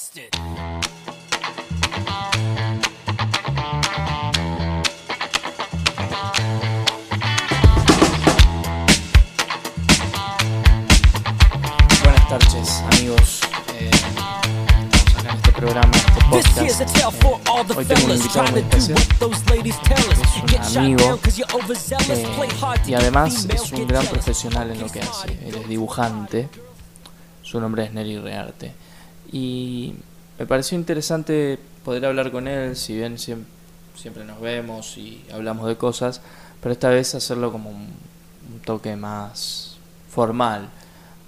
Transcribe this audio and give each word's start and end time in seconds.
busted. 0.00 0.30
Eh, 16.32 16.42
here's 16.56 16.80
a 16.80 16.84
tale 16.86 17.10
for 17.10 17.40
all 17.48 17.64
the 17.64 17.74
fellas 17.84 18.32
trying 18.32 18.54
to 18.54 18.62
do 18.62 18.94
what 18.94 19.18
those 19.18 19.50
ladies 19.50 19.76
tell 19.82 19.98
us. 20.10 20.18
Get 20.46 20.64
shot 20.64 20.76
amigo, 20.76 21.04
down 21.04 21.18
'cause 21.18 21.36
you're 21.38 21.52
overzealous. 21.52 22.08
Eh, 22.10 22.34
Play 22.36 22.48
hard 22.60 22.82
to 22.84 22.90
y 22.90 22.94
además 22.94 23.46
es 23.50 23.72
un 23.72 23.78
get 23.78 23.88
gran 23.88 24.06
profesional 24.06 24.70
en 24.70 24.80
lo 24.80 24.88
que 24.88 25.00
hace. 25.00 25.28
Él 25.46 25.56
es 25.56 25.68
dibujante. 25.68 26.48
Su 27.42 27.60
nombre 27.60 27.84
es 27.84 27.92
Neri 27.92 28.18
Rearte. 28.18 28.72
Y 29.32 29.94
me 30.38 30.46
pareció 30.46 30.76
interesante 30.78 31.58
poder 31.84 32.04
hablar 32.06 32.30
con 32.32 32.48
él, 32.48 32.76
si 32.76 32.94
bien 32.96 33.16
siem- 33.16 33.44
siempre 33.94 34.24
nos 34.24 34.40
vemos 34.40 34.96
y 34.98 35.24
hablamos 35.32 35.66
de 35.66 35.76
cosas, 35.76 36.20
pero 36.60 36.72
esta 36.72 36.88
vez 36.88 37.14
hacerlo 37.14 37.52
como 37.52 37.70
un, 37.70 37.88
un 38.52 38.60
toque 38.64 38.96
más 38.96 39.76
formal. 40.10 40.68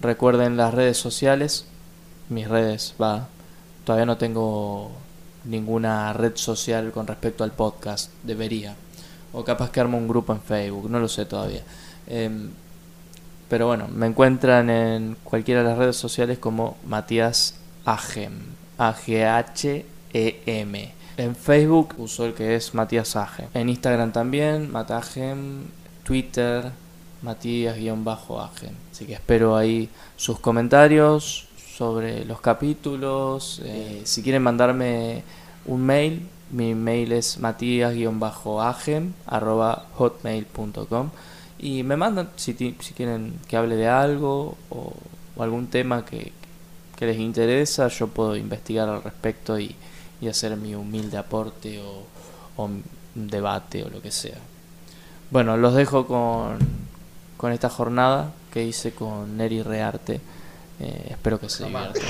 Recuerden 0.01 0.57
las 0.57 0.74
redes 0.74 0.96
sociales, 0.98 1.66
mis 2.29 2.48
redes, 2.48 2.95
va. 3.01 3.29
Todavía 3.84 4.07
no 4.07 4.16
tengo 4.16 4.91
ninguna 5.45 6.12
red 6.12 6.32
social 6.37 6.93
con 6.93 7.07
respecto 7.07 7.45
al 7.45 7.52
podcast, 7.52 8.10
debería. 8.23 8.74
O 9.32 9.45
capaz 9.45 9.71
que 9.71 9.80
armo 9.80 9.96
un 9.98 10.09
grupo 10.09 10.32
en 10.32 10.41
Facebook, 10.41 10.91
no 10.91 10.98
lo 11.01 11.09
sé 11.09 11.24
todavía. 11.24 11.62
Em, 12.07 12.51
pero 13.48 13.66
bueno, 13.66 13.88
me 13.88 14.07
encuentran 14.07 14.71
en 14.71 15.16
cualquiera 15.24 15.62
de 15.62 15.69
las 15.69 15.79
redes 15.79 15.96
sociales 15.96 16.38
como 16.38 16.77
Matías 16.87 17.55
Agem. 17.84 18.32
A-G-H-E-M. 18.78 19.84
En 21.16 21.36
Facebook 21.36 21.95
uso 21.98 22.24
el 22.26 22.34
que 22.34 22.57
es 22.57 22.74
Matías 22.74 23.16
Agem. 23.16 23.48
En 23.54 23.68
Instagram 23.68 24.12
también, 24.12 24.70
Matagem. 24.73 25.65
Twitter, 26.02 26.70
Matías-Agem. 27.23 28.74
Así 28.90 29.07
que 29.07 29.15
espero 29.15 29.57
ahí 29.57 29.88
sus 30.16 30.38
comentarios 30.40 31.48
sobre 31.57 32.24
los 32.24 32.40
capítulos. 32.40 33.60
eh, 33.65 34.02
si 34.04 34.23
quieren 34.23 34.42
mandarme 34.42 35.23
un 35.66 35.82
mail, 35.85 36.29
mi 36.51 36.74
mail 36.74 37.12
es 37.12 37.38
matías-agem 37.38 39.12
arroba 39.26 39.87
hotmail.com 39.95 41.10
y 41.59 41.82
me 41.82 41.96
mandan 41.96 42.29
si, 42.37 42.54
quieren 42.54 43.35
que 43.48 43.57
hable 43.57 43.76
de 43.76 43.88
algo 43.88 44.57
o, 44.68 44.92
o 45.37 45.42
algún 45.42 45.68
tema 45.68 46.04
que, 46.04 46.32
que 47.02 47.06
les 47.08 47.18
interesa, 47.18 47.88
yo 47.88 48.06
puedo 48.06 48.36
investigar 48.36 48.88
al 48.88 49.02
respecto 49.02 49.58
y, 49.58 49.74
y 50.20 50.28
hacer 50.28 50.56
mi 50.56 50.76
humilde 50.76 51.16
aporte 51.16 51.80
o, 51.80 52.06
o 52.56 52.64
un 52.64 52.84
debate 53.12 53.82
o 53.82 53.88
lo 53.90 54.00
que 54.00 54.12
sea. 54.12 54.38
Bueno, 55.28 55.56
los 55.56 55.74
dejo 55.74 56.06
con, 56.06 56.58
con 57.36 57.50
esta 57.50 57.68
jornada 57.68 58.32
que 58.52 58.62
hice 58.64 58.92
con 58.92 59.36
Neri 59.36 59.62
Rearte. 59.64 60.20
Eh, 60.78 61.08
espero 61.10 61.40
que 61.40 61.48
se 61.48 61.64
diviertan. 61.64 62.02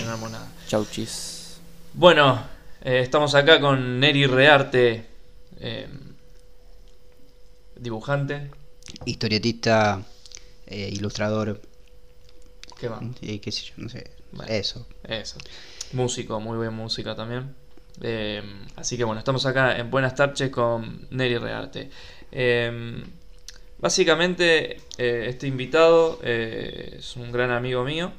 Chau, 0.68 0.84
chis. 0.84 1.56
Bueno, 1.94 2.42
eh, 2.82 3.00
estamos 3.00 3.34
acá 3.34 3.62
con 3.62 3.98
Neri 3.98 4.26
Rearte, 4.26 5.06
eh, 5.58 5.88
dibujante. 7.76 8.50
historietista, 9.06 10.02
eh, 10.66 10.90
ilustrador, 10.92 11.62
¿Qué 12.78 12.88
va? 12.88 13.00
y 13.22 13.38
qué 13.38 13.50
sé 13.50 13.62
yo, 13.64 13.72
no 13.78 13.88
sé. 13.88 14.20
Eso. 14.48 14.86
Eso. 15.04 15.38
Músico, 15.92 16.40
muy 16.40 16.56
buen 16.56 16.72
música 16.74 17.14
también. 17.14 17.54
Eh, 18.00 18.42
así 18.76 18.96
que 18.96 19.04
bueno, 19.04 19.18
estamos 19.18 19.44
acá 19.46 19.76
en 19.76 19.90
Buenas 19.90 20.14
tardes 20.14 20.50
con 20.50 21.06
Neri 21.10 21.38
Rearte. 21.38 21.90
Eh, 22.30 23.02
básicamente, 23.78 24.78
eh, 24.96 25.26
este 25.28 25.46
invitado 25.46 26.18
eh, 26.22 26.96
es 26.98 27.16
un 27.16 27.30
gran 27.30 27.50
amigo 27.50 27.84
mío, 27.84 28.12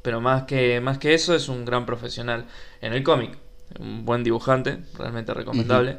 pero 0.00 0.20
más 0.20 0.44
que, 0.44 0.80
más 0.80 0.98
que 0.98 1.12
eso 1.12 1.34
es 1.34 1.48
un 1.48 1.64
gran 1.64 1.84
profesional 1.84 2.46
en 2.80 2.94
el 2.94 3.02
cómic. 3.02 3.36
Un 3.78 4.04
buen 4.04 4.24
dibujante, 4.24 4.78
realmente 4.98 5.34
recomendable. 5.34 5.98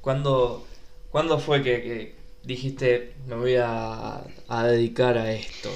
¿Cuándo, 0.00 0.66
cuándo 1.10 1.38
fue 1.38 1.62
que, 1.62 1.82
que 1.82 2.16
dijiste 2.46 3.14
me 3.26 3.34
voy 3.34 3.56
a, 3.58 4.22
dedicar 4.64 5.18
a 5.18 5.32
esto? 5.32 5.70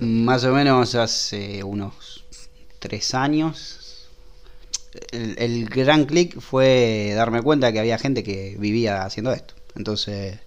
Más 0.00 0.44
o 0.44 0.52
menos 0.52 0.94
hace 0.94 1.62
unos 1.62 2.24
tres 2.78 3.14
años. 3.14 4.08
El, 5.10 5.36
el 5.38 5.68
gran 5.68 6.04
clic 6.06 6.40
fue 6.40 7.12
darme 7.14 7.42
cuenta 7.42 7.72
que 7.72 7.80
había 7.80 7.98
gente 7.98 8.22
que 8.22 8.56
vivía 8.58 9.04
haciendo 9.04 9.32
esto. 9.32 9.54
Entonces 9.76 10.38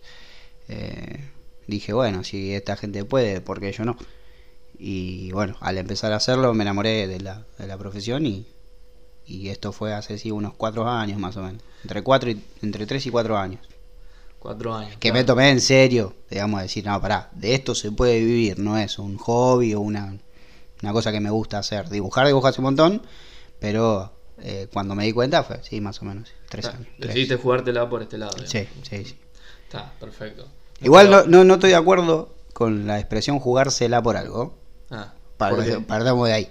eh, 0.70 1.30
dije, 1.68 1.94
bueno, 1.94 2.24
si 2.24 2.54
esta 2.54 2.76
gente 2.76 3.06
puede, 3.06 3.42
¿por 3.42 3.60
qué 3.60 3.72
yo 3.72 3.86
no? 3.86 3.98
Y 4.80 5.32
bueno, 5.32 5.56
al 5.60 5.78
empezar 5.78 6.14
a 6.14 6.18
hacerlo 6.18 6.54
me 6.54 6.64
enamoré 6.64 7.08
de 7.08 7.20
la, 7.20 7.46
de 7.58 7.68
la 7.68 7.78
profesión 7.78 8.26
y, 8.26 8.48
y 9.26 9.50
esto 9.50 9.72
fue 9.72 9.94
hace 9.94 10.18
sí, 10.18 10.32
unos 10.32 10.54
cuatro 10.54 10.88
años 10.88 11.20
más 11.20 11.38
o 11.38 11.44
menos. 11.44 11.62
Entre, 11.84 12.02
cuatro 12.04 12.30
y, 12.30 12.42
entre 12.62 12.86
tres 12.86 13.06
y 13.06 13.10
cuatro 13.10 13.38
años. 13.38 13.62
Cuatro 14.48 14.74
años. 14.74 14.94
que 14.94 15.10
claro. 15.10 15.14
me 15.16 15.24
tomé 15.26 15.50
en 15.50 15.60
serio, 15.60 16.14
digamos, 16.30 16.62
decir, 16.62 16.86
no, 16.86 17.02
pará, 17.02 17.30
de 17.34 17.54
esto 17.54 17.76
se 17.76 17.92
puede 17.92 18.20
vivir, 18.20 18.60
no 18.60 18.78
es 18.78 18.98
un 18.98 19.18
hobby 19.18 19.74
o 19.74 19.82
una, 19.82 20.18
una 20.82 20.94
cosa 20.94 21.12
que 21.12 21.20
me 21.20 21.30
gusta 21.30 21.58
hacer. 21.60 21.90
Dibujar, 21.90 22.26
dibujo 22.28 22.48
hace 22.48 22.62
un 22.62 22.66
montón, 22.66 23.02
pero 23.60 24.14
eh, 24.42 24.68
cuando 24.72 24.96
me 24.96 25.04
di 25.04 25.12
cuenta 25.12 25.44
fue, 25.44 25.60
sí, 25.64 25.82
más 25.82 26.02
o 26.02 26.06
menos, 26.06 26.30
tres 26.50 26.64
Está, 26.66 26.78
años. 26.78 26.88
tres. 26.98 27.08
Decidiste 27.10 27.36
jugártela 27.36 27.90
por 27.90 28.02
este 28.02 28.18
lado. 28.18 28.32
digamos. 28.36 28.52
Sí, 28.52 28.68
sí, 28.84 29.04
sí. 29.06 29.18
Está, 29.64 29.92
perfecto. 30.00 30.48
Igual 30.82 31.12
no, 31.12 31.18
Pero- 31.18 31.30
no, 31.30 31.44
no 31.44 31.54
estoy 31.56 31.72
de 31.72 31.76
acuerdo 31.76 32.34
con 32.54 32.88
la 32.88 33.00
expresión 33.00 33.40
jugársela 33.40 34.02
por 34.02 34.16
algo, 34.16 34.58
Ah, 34.90 35.14
¿por 35.38 35.86
partamos 35.86 36.28
de 36.30 36.34
ahí. 36.34 36.50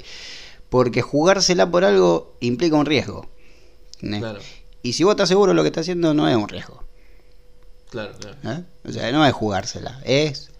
Porque 0.68 1.00
jugársela 1.00 1.70
por 1.70 1.84
algo 1.84 2.36
implica 2.40 2.76
un 2.76 2.84
riesgo. 2.84 3.26
¿eh? 4.02 4.18
Claro, 4.18 4.40
Y 4.82 4.92
si 4.92 5.02
vos 5.04 5.12
estás 5.12 5.30
seguro 5.30 5.52
de 5.52 5.56
lo 5.56 5.62
que 5.62 5.68
estás 5.68 5.82
haciendo, 5.84 6.12
no 6.12 6.28
es 6.28 6.36
un 6.36 6.46
riesgo. 6.48 6.84
Claro, 7.90 8.12
claro. 8.18 8.36
¿eh? 8.60 8.64
O 8.88 8.92
sea, 8.92 9.10
no 9.12 9.24
es 9.26 9.32
jugársela, 9.32 10.00
es 10.04 10.50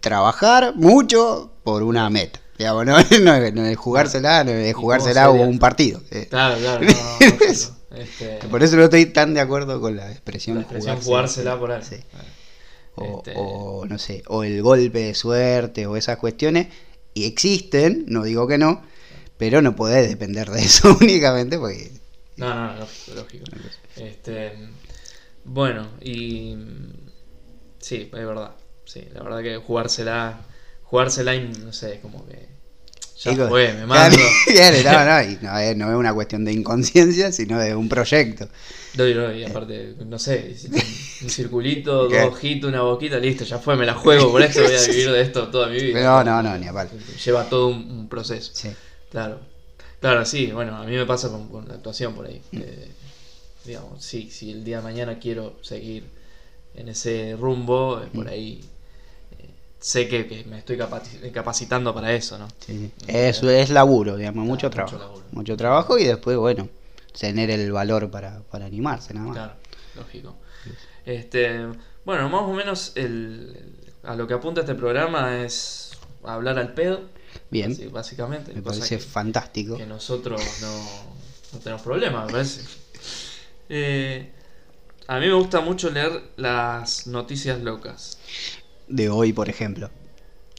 trabajar 0.00 0.74
mucho 0.76 1.52
por 1.62 1.82
una 1.82 2.08
meta. 2.10 2.40
Digamos, 2.58 2.86
no, 2.86 2.98
es- 2.98 3.20
no 3.22 3.34
es, 3.34 3.54
no 3.54 3.64
es 3.64 3.76
jugársela, 3.76 4.44
no 4.44 4.50
es 4.52 4.74
jugársela 4.74 5.26
sería? 5.26 5.46
un 5.46 5.58
partido. 5.58 6.00
eh. 6.10 6.26
Claro, 6.30 6.56
claro. 6.58 6.86
no. 6.86 7.74
Este, 7.96 8.38
Por 8.48 8.60
eso 8.62 8.76
no 8.76 8.84
estoy 8.84 9.06
tan 9.06 9.34
de 9.34 9.40
acuerdo 9.40 9.80
con 9.80 9.96
la 9.96 10.10
expresión, 10.10 10.56
la 10.56 10.62
expresión 10.62 11.00
jugársela 11.00 11.56
por 11.58 11.70
algo. 11.70 11.86
Sí. 11.86 11.96
O, 12.96 13.18
Este, 13.18 13.32
o, 13.36 13.86
no 13.86 13.98
sé, 13.98 14.22
o 14.26 14.42
el 14.44 14.62
golpe 14.62 14.98
de 15.00 15.14
suerte 15.14 15.86
o 15.86 15.96
esas 15.96 16.16
cuestiones. 16.18 16.68
Y 17.14 17.24
existen, 17.26 18.04
no 18.08 18.24
digo 18.24 18.48
que 18.48 18.58
no, 18.58 18.82
pero 19.36 19.62
no 19.62 19.76
podés 19.76 20.08
depender 20.08 20.50
de 20.50 20.62
eso 20.64 20.96
únicamente 21.00 21.56
porque... 21.58 21.92
No, 22.36 22.52
no, 22.52 22.72
no, 22.74 22.80
lógico, 22.80 23.44
lógico. 23.52 23.74
Este, 23.96 24.58
bueno, 25.44 25.86
y 26.00 26.56
sí, 27.78 28.10
es 28.12 28.26
verdad. 28.26 28.52
Sí, 28.84 29.06
la 29.12 29.22
verdad 29.22 29.42
que 29.42 29.56
jugársela, 29.56 30.40
jugársela, 30.82 31.34
y, 31.34 31.48
no 31.64 31.72
sé, 31.72 32.00
como 32.00 32.26
que 32.26 32.48
ya 33.18 33.30
Digo, 33.30 33.48
fue, 33.48 33.72
me 33.72 33.86
mando. 33.86 34.16
No, 34.18 35.04
no, 35.04 35.22
y 35.22 35.38
no, 35.40 35.58
es, 35.58 35.76
no 35.76 35.90
es 35.90 35.96
una 35.96 36.12
cuestión 36.12 36.44
de 36.44 36.52
inconsciencia, 36.52 37.32
sino 37.32 37.58
de 37.58 37.74
un 37.74 37.88
proyecto. 37.88 38.48
No, 38.96 39.08
y 39.08 39.14
no, 39.14 39.32
y 39.32 39.44
aparte, 39.44 39.94
no 40.04 40.18
sé, 40.18 40.54
un, 41.22 41.30
circulito, 41.30 42.08
¿Qué? 42.10 42.20
dos 42.20 42.34
ojitos, 42.34 42.68
una 42.68 42.82
boquita, 42.82 43.18
listo, 43.18 43.44
ya 43.44 43.58
fue, 43.58 43.76
me 43.76 43.86
la 43.86 43.94
juego 43.94 44.30
por 44.30 44.42
esto, 44.42 44.62
voy 44.62 44.74
a 44.74 44.82
vivir 44.88 45.10
de 45.10 45.22
esto 45.22 45.48
toda 45.48 45.68
mi 45.68 45.80
vida. 45.80 46.02
No, 46.02 46.24
no, 46.24 46.42
no, 46.42 46.58
ni 46.58 46.66
a 46.66 46.72
palo. 46.72 46.90
Lleva 47.24 47.48
todo 47.48 47.68
un, 47.68 47.90
un 47.90 48.08
proceso. 48.08 48.52
Sí. 48.54 48.70
Claro. 49.10 49.40
Claro, 50.00 50.24
sí, 50.26 50.52
bueno, 50.52 50.76
a 50.76 50.84
mí 50.84 50.94
me 50.94 51.06
pasa 51.06 51.30
con, 51.30 51.48
con 51.48 51.66
la 51.66 51.74
actuación 51.74 52.14
por 52.14 52.26
ahí. 52.26 52.42
Mm. 52.52 52.58
Eh, 52.60 52.88
digamos, 53.64 54.02
sí, 54.04 54.30
si 54.30 54.50
el 54.50 54.64
día 54.64 54.78
de 54.78 54.82
mañana 54.82 55.18
quiero 55.18 55.56
seguir 55.62 56.04
en 56.74 56.88
ese 56.88 57.36
rumbo, 57.38 58.00
eh, 58.02 58.06
Mm. 58.12 58.16
por 58.16 58.28
ahí 58.28 58.60
eh, 59.38 59.48
sé 59.80 60.08
que, 60.08 60.26
que 60.26 60.44
me 60.44 60.58
estoy 60.58 60.76
capaci- 60.76 61.30
capacitando 61.32 61.94
para 61.94 62.12
eso, 62.12 62.38
¿no? 62.38 62.48
Sí, 62.60 62.90
sí. 62.98 63.04
Eso 63.08 63.48
es 63.50 63.70
laburo, 63.70 64.16
digamos, 64.16 64.44
mucho 64.46 64.70
Claro, 64.70 64.86
mucho 64.86 64.96
trabajo. 64.96 64.98
laburo. 65.18 65.24
Mucho 65.32 65.56
trabajo 65.56 65.98
y 65.98 66.04
después, 66.04 66.36
bueno, 66.36 66.68
tener 67.18 67.50
el 67.50 67.70
valor 67.72 68.10
para, 68.10 68.40
para 68.50 68.66
animarse, 68.66 69.14
nada 69.14 69.26
más. 69.26 69.34
Claro, 69.36 69.52
lógico. 69.96 70.36
Este, 71.06 71.66
bueno, 72.04 72.28
más 72.28 72.42
o 72.42 72.52
menos 72.52 72.92
el, 72.96 73.56
a 74.02 74.14
lo 74.16 74.26
que 74.26 74.34
apunta 74.34 74.60
este 74.62 74.74
programa 74.74 75.42
es 75.44 75.92
hablar 76.24 76.58
al 76.58 76.72
pedo. 76.74 77.00
Bien, 77.50 77.72
así, 77.72 77.86
básicamente. 77.86 78.52
me 78.54 78.62
parece 78.62 78.96
que- 78.96 79.02
fantástico. 79.02 79.76
que 79.76 79.86
nosotros 79.86 80.40
no, 80.60 80.84
no 81.52 81.58
tenemos 81.60 81.82
problema, 81.82 82.24
me 82.26 82.32
parece. 82.32 82.62
Eh, 83.68 84.30
a 85.06 85.18
mí 85.20 85.26
me 85.26 85.34
gusta 85.34 85.60
mucho 85.60 85.90
leer 85.90 86.22
las 86.36 87.06
noticias 87.06 87.60
locas. 87.62 88.18
De 88.88 89.08
hoy, 89.08 89.32
por 89.32 89.48
ejemplo, 89.48 89.90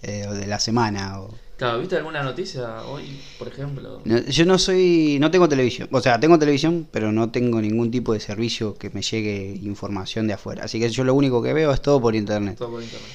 eh, 0.02 0.26
o 0.28 0.34
de 0.34 0.48
la 0.48 0.60
semana. 0.60 1.22
O... 1.22 1.34
Claro, 1.58 1.80
¿viste 1.80 1.96
alguna 1.96 2.22
noticia 2.22 2.82
hoy, 2.84 3.20
por 3.40 3.48
ejemplo? 3.48 4.02
No, 4.04 4.20
Yo 4.20 4.46
no 4.46 4.58
soy, 4.60 5.18
no 5.20 5.32
tengo 5.32 5.48
televisión, 5.48 5.88
o 5.92 6.02
sea, 6.02 6.20
tengo 6.20 6.38
televisión, 6.38 6.88
pero 6.92 7.12
no 7.12 7.32
tengo 7.32 7.62
ningún 7.62 7.92
tipo 7.92 8.14
de 8.14 8.20
servicio 8.20 8.76
que 8.78 8.90
me 8.90 9.02
llegue 9.02 9.58
información 9.64 10.28
de 10.28 10.34
afuera. 10.34 10.66
Así 10.66 10.80
que 10.80 10.90
yo 10.90 11.04
lo 11.04 11.14
único 11.14 11.42
que 11.42 11.54
veo 11.54 11.72
es 11.72 11.82
todo 11.82 12.02
por 12.02 12.16
internet. 12.16 12.58
Todo 12.58 12.72
por 12.72 12.84
internet. 12.84 13.10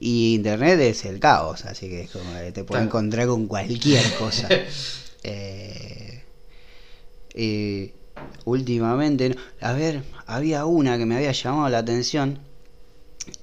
Y 0.00 0.34
internet 0.34 0.80
es 0.80 1.04
el 1.04 1.20
caos, 1.20 1.64
así 1.64 1.88
que 1.88 2.02
es 2.02 2.10
como 2.10 2.32
que 2.32 2.50
te 2.50 2.64
puedes 2.64 2.82
Claro. 2.82 2.84
encontrar 2.86 3.26
con 3.28 3.46
cualquier 3.46 4.02
cosa. 4.14 4.48
Eh, 5.24 6.24
y 7.34 7.92
últimamente, 8.44 9.36
a 9.60 9.72
ver, 9.72 10.04
había 10.26 10.66
una 10.66 10.98
que 10.98 11.06
me 11.06 11.16
había 11.16 11.32
llamado 11.32 11.68
la 11.70 11.78
atención, 11.78 12.38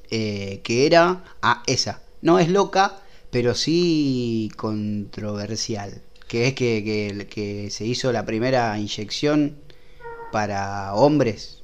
eh, 0.10 0.62
que 0.64 0.86
era, 0.86 1.24
ah, 1.42 1.64
esa, 1.68 2.02
no 2.22 2.40
es 2.40 2.50
loca, 2.50 3.02
pero 3.30 3.54
sí 3.56 4.50
controversial, 4.58 6.02
que 6.28 6.48
es 6.48 6.54
que, 6.54 6.84
que- 6.84 7.28
que 7.28 7.70
se 7.70 7.86
hizo 7.86 8.12
la 8.12 8.26
primera 8.26 8.78
inyección 8.80 9.56
para 10.31 10.94
hombres, 10.96 11.64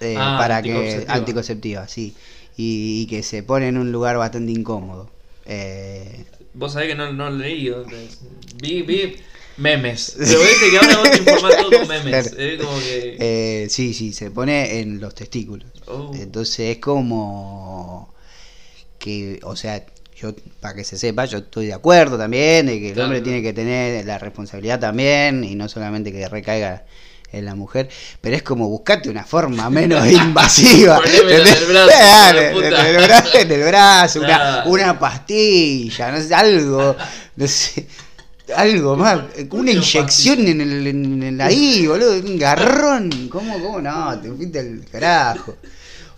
eh, 0.00 0.16
Ah, 0.18 0.36
para 0.36 0.62
que 0.62 1.04
anticonceptiva. 1.08 1.14
anticonceptiva, 1.14 1.88
sí, 1.88 2.16
y, 2.56 3.02
y 3.02 3.06
que 3.06 3.22
se 3.22 3.42
pone 3.42 3.68
en 3.68 3.78
un 3.78 3.92
lugar 3.92 4.16
bastante 4.18 4.52
incómodo. 4.52 5.10
Eh, 5.46 6.24
Vos 6.54 6.72
sabés 6.72 6.88
que 6.88 6.94
no, 6.94 7.12
no 7.12 7.30
leí. 7.30 7.70
Vi, 8.60 8.82
vi 8.82 9.16
memes. 9.56 10.14
Pero 10.18 10.40
viste 10.40 10.70
que 10.70 10.76
ahora 10.78 10.96
vos 10.98 11.10
te 11.10 11.16
informás 11.18 11.56
todo 11.56 11.70
con 11.78 11.88
memes. 11.88 12.28
Claro. 12.30 12.42
Es 12.42 12.60
como 12.62 12.78
que. 12.80 13.16
Eh, 13.20 13.66
sí, 13.70 13.94
sí, 13.94 14.12
se 14.12 14.30
pone 14.30 14.80
en 14.80 15.00
los 15.00 15.14
testículos. 15.14 15.68
Oh. 15.86 16.10
Entonces 16.14 16.60
es 16.76 16.78
como 16.78 18.12
que, 18.98 19.40
o 19.42 19.56
sea, 19.56 19.84
yo, 20.16 20.34
para 20.60 20.74
que 20.74 20.84
se 20.84 20.96
sepa, 20.96 21.24
yo 21.24 21.38
estoy 21.38 21.66
de 21.66 21.74
acuerdo 21.74 22.16
también 22.16 22.66
de 22.66 22.78
que 22.78 22.88
el 22.88 22.94
Claro, 22.94 23.06
hombre 23.06 23.18
claro. 23.22 23.24
tiene 23.24 23.42
que 23.42 23.52
tener 23.52 24.04
la 24.04 24.18
responsabilidad 24.18 24.78
también 24.78 25.42
y 25.44 25.54
no 25.56 25.68
solamente 25.68 26.12
que 26.12 26.28
recaiga 26.28 26.84
en 27.32 27.46
la 27.46 27.54
mujer, 27.54 27.88
pero 28.20 28.36
es 28.36 28.42
como 28.42 28.68
buscarte 28.68 29.08
una 29.08 29.24
forma 29.24 29.68
menos 29.70 30.06
invasiva. 30.12 31.00
En 31.04 31.28
el 31.30 31.44
brazo, 31.66 32.60
en 32.60 32.84
el 32.84 33.04
brazo, 33.06 33.38
en 33.38 33.50
el 33.52 33.62
brazo, 33.64 34.18
una, 34.20 34.28
Claro. 34.28 34.70
una 34.70 34.98
pastilla, 34.98 36.12
no 36.12 36.20
sé, 36.20 36.34
algo, 36.34 36.94
no 37.36 37.46
sé. 37.48 37.86
Algo 38.56 38.96
más, 38.96 39.20
¿Por 39.48 39.60
una 39.60 39.70
inyección 39.72 40.46
en 40.46 40.60
el, 40.60 40.86
en 40.86 41.22
el 41.22 41.40
ahí, 41.40 41.86
boludo, 41.86 42.18
un 42.20 42.38
garrón. 42.38 43.28
¿Cómo, 43.30 43.60
cómo 43.62 43.80
no? 43.80 44.18
Te 44.20 44.30
fuiste 44.32 44.58
al 44.60 44.84
carajo. 44.90 45.56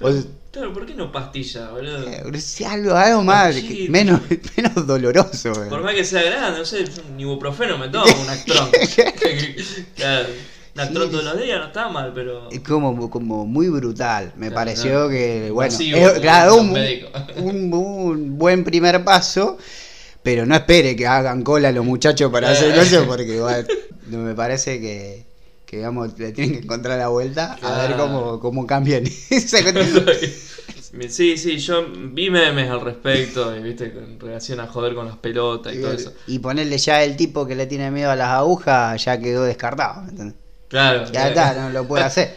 O, 0.00 0.10
Claro, 0.50 0.72
¿por 0.72 0.86
qué 0.86 0.94
no 0.94 1.10
pastilla, 1.10 1.70
boludo? 1.70 2.08
eh, 2.08 2.22
algo, 2.68 2.94
algo 2.94 3.22
más, 3.24 3.56
que- 3.56 3.88
menos, 3.88 4.20
menos 4.56 4.86
doloroso. 4.86 5.52
Por 5.52 5.64
boludo. 5.68 5.80
más 5.82 5.94
que 5.94 6.04
sea 6.04 6.22
grande, 6.22 6.60
no 6.60 6.64
sé, 6.64 6.84
un 7.12 7.18
ibuprofeno 7.18 7.76
me 7.76 7.88
tomo, 7.88 8.04
un 8.22 8.28
actrón. 8.30 8.68
claro, 9.96 10.28
un 10.76 10.80
actrón 10.80 11.06
Sí. 11.06 11.10
todos 11.10 11.24
los 11.24 11.40
días 11.42 11.58
no 11.58 11.66
está 11.66 11.88
mal, 11.88 12.12
pero. 12.14 12.48
Es 12.52 12.60
como, 12.60 13.10
como 13.10 13.46
muy 13.46 13.68
brutal. 13.68 14.32
Me 14.36 14.46
Claro, 14.46 14.54
pareció 14.54 14.90
claro. 14.90 15.08
que, 15.08 15.50
bueno, 15.50 15.74
es- 15.76 16.20
claro, 16.20 16.56
un 17.36 18.38
buen 18.38 18.62
primer 18.64 19.02
paso, 19.04 19.58
pero 20.24 20.46
no 20.46 20.56
espere 20.56 20.96
que 20.96 21.06
hagan 21.06 21.42
cola 21.42 21.70
los 21.70 21.84
muchachos 21.84 22.32
para 22.32 22.50
hacer 22.50 22.76
eso, 22.76 23.04
porque 23.06 23.36
igual, 23.36 23.68
me 24.08 24.34
parece 24.34 24.80
que, 24.80 25.26
que 25.66 25.76
digamos, 25.76 26.18
le 26.18 26.32
tienen 26.32 26.54
que 26.54 26.64
encontrar 26.64 26.98
la 26.98 27.08
vuelta 27.08 27.58
a 27.62 27.86
ver 27.86 27.96
cómo, 27.96 28.40
cómo 28.40 28.66
cambian. 28.66 29.04
Sí, 31.08 31.36
sí, 31.36 31.58
yo 31.58 31.86
vi 31.92 32.30
memes 32.30 32.70
al 32.70 32.80
respecto, 32.80 33.54
y, 33.54 33.60
viste, 33.60 33.86
en 33.86 34.18
relación 34.18 34.60
a 34.60 34.68
joder 34.68 34.94
con 34.94 35.06
las 35.06 35.16
pelotas 35.16 35.74
y 35.74 35.80
todo 35.80 35.92
eso. 35.92 36.12
Y 36.28 36.38
ponerle 36.38 36.78
ya 36.78 37.02
el 37.02 37.16
tipo 37.16 37.46
que 37.48 37.56
le 37.56 37.66
tiene 37.66 37.90
miedo 37.90 38.12
a 38.12 38.16
las 38.16 38.28
agujas, 38.28 39.04
ya 39.04 39.18
quedó 39.18 39.42
descartado. 39.42 40.02
¿me 40.02 40.10
entendés? 40.10 40.36
Claro. 40.68 41.04
Ya 41.10 41.28
está, 41.28 41.54
no 41.54 41.70
lo 41.70 41.86
puede 41.86 42.04
hacer. 42.04 42.36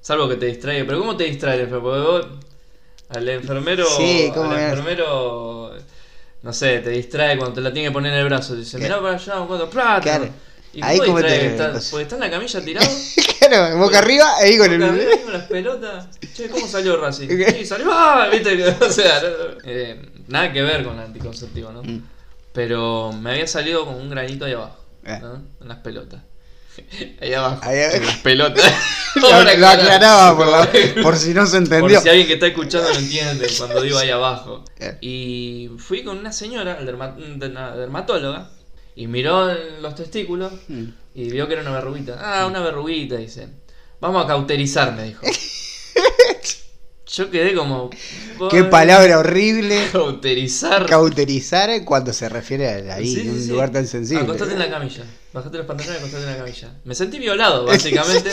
Salvo 0.00 0.28
que 0.30 0.36
te 0.36 0.46
distraiga. 0.46 0.86
Pero 0.86 0.98
¿cómo 0.98 1.14
te 1.14 1.24
distrae 1.24 1.56
el 1.56 1.60
enfermero? 1.64 1.82
Porque 1.82 2.00
vos, 2.00 2.26
al 3.10 3.28
enfermero. 3.28 3.86
Sí, 3.98 4.30
¿cómo 4.34 4.50
al 4.50 4.60
enfermero. 4.60 5.74
No 6.44 6.52
sé, 6.52 6.78
te 6.80 6.90
distrae 6.90 7.36
cuando 7.36 7.54
te 7.54 7.60
la 7.62 7.72
tiene 7.72 7.88
que 7.88 7.92
poner 7.92 8.12
en 8.12 8.18
el 8.20 8.24
brazo. 8.26 8.52
Te 8.54 8.60
dice, 8.60 8.78
mirá 8.78 9.00
para 9.00 9.14
allá, 9.16 9.40
un 9.40 9.48
cuatro 9.48 9.68
plata. 9.68 10.00
Claro. 10.02 10.28
Y 10.72 10.82
Ahí 10.82 10.98
como 10.98 11.20
te- 11.20 11.26
distrae, 11.26 11.46
está- 11.46 11.90
porque 11.90 12.02
está 12.02 12.14
en 12.16 12.20
la 12.20 12.30
camilla 12.30 12.60
tirado. 12.64 12.86
claro, 13.38 13.78
boca 13.78 13.98
arriba, 13.98 14.26
ahí 14.38 14.58
con 14.58 14.70
arriba, 14.70 14.88
el. 14.88 15.08
ahí 15.08 15.18
con 15.24 15.32
las 15.32 15.44
pelotas. 15.44 16.08
Che, 16.34 16.48
¿cómo 16.50 16.66
salió 16.68 16.96
Racing? 17.00 17.28
Sí, 17.28 17.64
salió. 17.64 17.86
¡Ah! 17.90 18.28
¿Viste? 18.30 18.76
O 18.80 18.90
sea, 18.90 19.22
eh, 19.64 20.00
nada 20.28 20.52
que 20.52 20.62
ver 20.62 20.84
con 20.84 20.94
el 20.98 21.06
anticonceptivo, 21.06 21.72
¿no? 21.72 21.82
Mm. 21.82 22.02
Pero 22.52 23.12
me 23.12 23.30
había 23.30 23.46
salido 23.46 23.84
con 23.86 23.94
un 23.94 24.10
granito 24.10 24.44
ahí 24.44 24.52
abajo, 24.52 24.78
Eh. 25.04 25.18
¿no? 25.22 25.42
En 25.62 25.68
las 25.68 25.78
pelotas. 25.78 26.20
Ahí 27.20 27.32
abajo. 27.34 27.60
Ahí 27.62 27.80
abajo. 27.80 28.04
Las 28.04 28.16
pelotas. 28.18 28.72
Lo, 29.16 29.28
aclaraba 29.68 30.36
por, 30.36 30.46
la- 30.48 30.68
por 31.02 31.16
si 31.16 31.32
no 31.34 31.46
se 31.46 31.58
Por 31.60 31.62
entendió. 31.62 32.00
si 32.00 32.08
alguien 32.08 32.26
que 32.26 32.34
está 32.34 32.46
escuchando 32.48 32.92
no 32.92 32.98
entiende 32.98 33.46
cuando 33.56 33.80
digo 33.82 33.98
ahí 33.98 34.10
abajo. 34.10 34.64
Eh. 34.80 34.98
Y 35.00 35.70
fui 35.78 36.02
con 36.02 36.18
una 36.18 36.32
señora, 36.32 36.78
una 36.80 37.76
dermatóloga, 37.76 38.50
y 38.96 39.06
miró 39.06 39.52
los 39.80 39.94
testículos 39.94 40.52
Mm. 40.68 40.84
y 41.14 41.30
vio 41.30 41.46
que 41.46 41.52
era 41.54 41.62
una 41.62 41.72
verruguita. 41.72 42.18
Ah, 42.20 42.46
una 42.46 42.60
verruguita, 42.60 43.16
dice. 43.16 43.48
Vamos 44.00 44.24
a 44.24 44.28
cauterizar, 44.28 44.92
me 44.94 45.04
dijo. 45.04 45.24
Yo 47.16 47.30
quedé 47.30 47.54
como. 47.54 47.90
Qué 48.50 48.64
palabra 48.64 49.18
horrible. 49.18 49.88
Cauterizar. 49.92 50.86
Cauterizar 50.86 51.84
cuando 51.84 52.12
se 52.12 52.28
refiere 52.28 52.90
a 52.90 52.94
ahí, 52.96 53.06
Sí, 53.14 53.20
en 53.20 53.24
sí, 53.26 53.30
un 53.30 53.42
sí. 53.42 53.48
lugar 53.50 53.70
tan 53.70 53.86
sensible. 53.86 54.24
Acostate 54.24 54.52
en 54.52 54.58
la 54.58 54.70
camilla. 54.70 55.04
Bajate 55.32 55.58
los 55.58 55.66
pantalones 55.66 55.96
y 55.96 56.04
acostate 56.04 56.24
en 56.24 56.30
la 56.30 56.36
camilla. 56.38 56.72
Me 56.84 56.94
sentí 56.94 57.18
violado, 57.18 57.64
básicamente. 57.66 58.30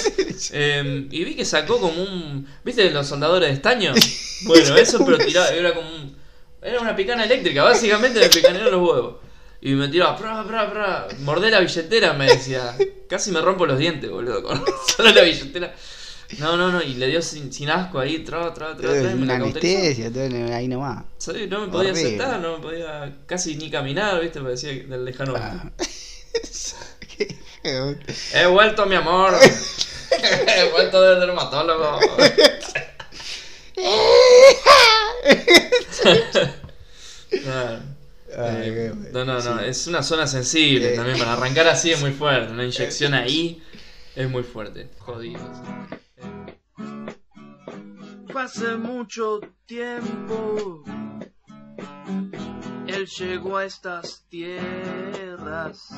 Eh, 0.52 1.08
y 1.12 1.24
vi 1.24 1.36
que 1.36 1.46
sacó 1.46 1.80
como 1.80 2.02
un. 2.02 2.48
¿Viste 2.64 2.90
los 2.92 3.08
soldadores 3.08 3.50
de 3.50 3.56
estaño? 3.56 3.94
Bueno, 4.44 4.76
eso, 4.76 5.06
pero 5.06 5.20
tiraba. 5.20 5.50
Era 5.50 5.76
como 5.76 5.88
un. 5.88 6.16
Era 6.64 6.80
una 6.80 6.96
picana 6.96 7.26
eléctrica, 7.26 7.64
básicamente 7.64 8.20
me 8.20 8.30
picanearon 8.30 8.72
los 8.72 8.90
huevos. 8.90 9.16
Y 9.62 9.74
me 9.74 9.88
tiraba, 9.90 10.18
pra, 10.18 10.44
pra, 10.44 10.72
pra. 10.72 11.08
Mordé 11.20 11.52
la 11.52 11.60
billetera, 11.60 12.14
me 12.14 12.26
decía. 12.26 12.76
Casi 13.08 13.30
me 13.32 13.40
rompo 13.42 13.68
los 13.68 13.78
dientes, 13.78 14.10
boludo, 14.10 14.42
con 14.42 14.60
solo 14.98 15.12
la 15.12 15.22
billetera. 15.22 15.76
No, 16.40 16.56
no, 16.58 16.72
no, 16.72 16.82
y 16.82 16.94
le 16.96 17.08
dio 17.08 17.22
sin, 17.22 17.52
sin 17.52 17.70
asco 17.70 18.00
ahí, 18.00 18.20
tra, 18.20 18.54
tra, 18.54 18.76
tra, 18.78 18.90
Una 18.92 19.36
anestesia, 19.36 20.12
todo 20.12 20.24
ahí 20.54 20.68
nomás. 20.68 21.04
¿Sabes? 21.18 21.50
No 21.50 21.62
me 21.62 21.68
podía 21.68 21.92
Horrible. 21.92 22.10
sentar, 22.10 22.40
no 22.40 22.58
me 22.58 22.64
podía 22.64 23.18
casi 23.26 23.56
ni 23.56 23.70
caminar, 23.70 24.22
¿viste? 24.22 24.40
Parecía 24.42 24.70
del 24.72 25.04
lejano. 25.06 25.34
Ah. 25.38 25.72
He 28.34 28.46
vuelto, 28.48 28.86
mi 28.88 28.96
amor. 28.96 29.34
He 30.12 30.70
vuelto 30.72 31.02
del 31.02 31.20
dermatólogo. 31.20 32.00
Ay, 38.38 38.92
no, 39.12 39.26
no, 39.26 39.34
no, 39.42 39.42
sí. 39.42 39.66
es 39.68 39.88
una 39.88 40.02
zona 40.04 40.26
sensible 40.26 40.94
Eh. 40.94 40.96
también. 40.96 41.18
Para 41.20 41.34
arrancar 41.34 41.68
así 41.68 41.92
es 41.92 42.00
muy 42.02 42.12
fuerte. 42.12 42.52
Una 42.54 42.64
inyección 42.64 43.14
ahí 43.14 43.62
es 44.16 44.30
muy 44.30 44.44
fuerte. 44.44 44.88
Jodido. 45.00 45.40
Hace 48.44 48.76
mucho 48.76 49.40
tiempo. 49.68 50.84
Él 52.88 53.06
llegó 53.06 53.58
a 53.58 53.66
estas 53.66 54.26
tierras. 54.30 55.92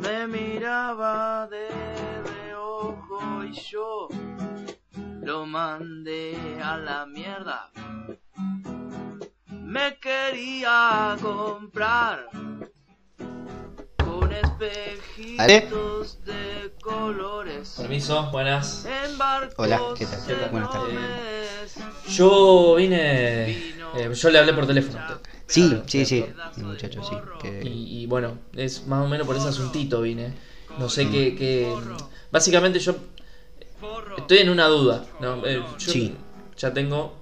Me 0.00 0.26
miraba 0.26 1.46
de 1.48 1.68
reojo 2.22 3.44
y 3.44 3.52
yo 3.52 4.08
lo 5.20 5.44
mandé 5.44 6.38
a 6.62 6.78
la 6.78 7.04
mierda. 7.04 7.70
Me 9.50 9.98
quería 9.98 11.18
comprar 11.20 12.30
espejitos 14.42 16.18
de 16.24 16.72
colores. 16.80 17.74
Permiso, 17.76 18.30
buenas. 18.30 18.86
Hola, 19.56 19.80
¿qué 19.96 20.06
tal? 20.06 20.26
¿Qué 20.26 20.34
tal? 20.34 20.50
Buenas 20.50 20.70
tardes. 20.70 21.76
Yo 22.08 22.74
vine. 22.76 23.50
eh, 23.50 24.12
yo 24.14 24.30
le 24.30 24.38
hablé 24.38 24.52
por 24.52 24.66
teléfono. 24.66 24.98
Sí, 25.46 25.82
sí, 25.86 26.04
sí. 26.04 26.24
muchacho, 26.58 27.02
sí. 27.04 27.14
que- 27.40 27.62
Y, 27.68 28.02
y 28.02 28.06
bueno, 28.06 28.38
es 28.54 28.86
más 28.86 29.04
o 29.04 29.08
menos 29.08 29.26
por 29.26 29.36
ese 29.36 29.48
asuntito 29.48 30.00
vine. 30.02 30.32
No 30.78 30.88
sé 30.88 31.08
qué. 31.10 31.34
qué- 31.36 31.72
Básicamente 32.32 32.78
yo 32.80 32.96
estoy 34.16 34.38
en 34.38 34.50
una 34.50 34.66
duda. 34.66 35.04
¿no? 35.20 35.44
Eh, 35.46 35.62
yo 35.78 35.92
Sí. 35.92 36.14
ya 36.56 36.72
tengo 36.72 37.14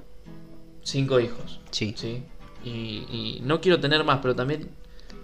cinco 0.83 1.21
hijos. 1.21 1.61
Sí. 1.71 1.95
¿sí? 1.97 2.23
Y, 2.65 2.71
y 2.71 3.41
no 3.43 3.61
quiero 3.61 3.81
tener 3.81 4.05
más, 4.05 4.21
pero 4.23 4.35
también 4.37 4.71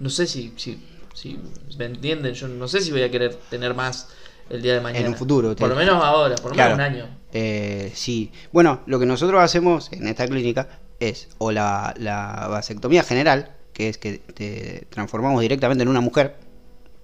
no 0.01 0.11
sé 0.11 0.27
si, 0.27 0.53
si, 0.57 0.83
si 1.19 1.39
me 1.79 1.87
entienden. 1.87 2.35
Yo 2.35 2.49
no 2.49 2.69
sé 2.69 2.81
si 2.81 2.91
voy 2.91 3.03
a 3.03 3.11
querer 3.11 3.35
tener 3.51 3.75
más 3.75 4.09
el 4.51 4.63
día 4.63 4.75
de 4.75 4.81
mañana. 4.81 5.09
un 5.09 5.15
futuro, 5.17 5.55
Por 5.55 5.69
lo 5.69 5.77
menos 5.77 6.03
ahora, 6.03 6.35
por 6.37 6.51
lo 6.51 6.55
Claro. 6.55 6.77
menos 6.77 6.91
un 6.91 6.97
año. 7.03 7.19
Eh, 7.33 7.91
sí. 7.95 8.33
Bueno, 8.53 8.81
lo 8.87 8.99
que 8.99 9.07
nosotros 9.07 9.41
hacemos 9.43 9.93
en 9.93 10.07
esta 10.09 10.27
clínica 10.27 10.69
es 11.01 11.29
o 11.39 11.53
la, 11.53 11.95
la 11.99 12.47
vasectomía 12.49 13.03
general, 13.03 13.55
que 13.75 13.89
es 13.89 13.99
que 13.99 14.19
te 14.19 14.87
transformamos 14.91 15.41
directamente 15.43 15.83
en 15.83 15.89
una 15.89 16.01
mujer 16.01 16.37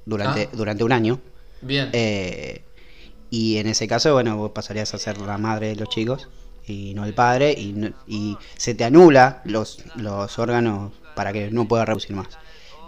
durante, 0.06 0.44
Ah. 0.50 0.56
durante 0.56 0.84
un 0.84 0.92
año. 0.92 1.20
Bien. 1.60 1.90
Eh, 1.92 2.62
y 3.30 3.58
en 3.58 3.66
ese 3.66 3.86
caso, 3.88 4.12
bueno, 4.14 4.36
vos 4.36 4.52
pasarías 4.52 4.94
a 4.94 4.98
ser 4.98 5.18
la 5.18 5.38
madre 5.38 5.68
de 5.68 5.76
los 5.76 5.88
chicos 5.88 6.28
y 6.66 6.94
no 6.94 7.04
el 7.04 7.12
padre, 7.14 7.52
y, 7.52 7.92
y 8.06 8.38
se 8.56 8.74
te 8.74 8.84
anula 8.84 9.42
los, 9.44 9.80
los 9.96 10.38
órganos 10.38 10.92
para 11.14 11.32
que 11.32 11.50
no 11.50 11.68
pueda 11.68 11.84
reproducir 11.84 12.16
más. 12.16 12.28